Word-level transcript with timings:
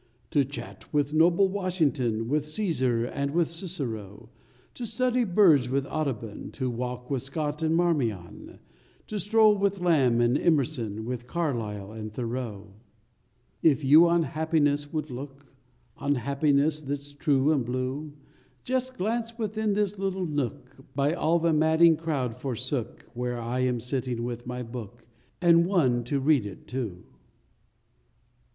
To 0.31 0.43
chat 0.43 0.91
with 0.91 1.13
noble 1.13 1.47
Washington, 1.47 2.27
With 2.27 2.43
Caesar 2.47 3.05
and 3.05 3.29
with 3.29 3.51
Cicero; 3.51 4.29
To 4.73 4.83
study 4.87 5.23
birds 5.23 5.69
with 5.69 5.85
Audubon; 5.85 6.49
To 6.53 6.71
walk 6.71 7.11
with 7.11 7.21
Scott 7.21 7.61
and 7.61 7.75
Marmion; 7.75 8.57
To 9.05 9.19
stroll 9.19 9.55
with 9.55 9.79
Lamb 9.79 10.19
and 10.19 10.39
Emerson, 10.39 11.05
With 11.05 11.27
Carlyle 11.27 11.91
and 11.91 12.11
Thoreau! 12.11 12.73
[41] 13.61 13.61
If 13.71 13.83
you 13.83 14.07
on 14.07 14.23
happiness 14.23 14.91
would 14.91 15.11
look, 15.11 15.45
On 15.97 16.15
happiness 16.15 16.81
that 16.81 16.99
s 16.99 17.13
true 17.13 17.51
and 17.51 17.63
blue, 17.63 18.13
Just 18.63 18.97
glance 18.97 19.37
within 19.37 19.73
this 19.73 19.99
little 19.99 20.25
nook 20.25 20.77
By 20.95 21.13
all 21.13 21.37
the 21.37 21.53
madding 21.53 21.95
crowd 21.95 22.35
forsook 22.35 23.03
Where 23.13 23.39
I 23.39 23.59
am 23.59 23.79
sitting 23.79 24.23
with 24.23 24.47
my 24.47 24.63
book 24.63 25.05
And 25.43 25.67
One 25.67 26.03
to 26.05 26.19
read 26.19 26.47
it 26.47 26.65
to! 26.69 27.03